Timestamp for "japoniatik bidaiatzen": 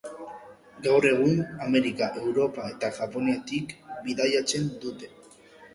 2.99-4.69